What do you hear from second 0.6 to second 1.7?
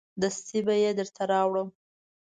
به یې درته راوړم.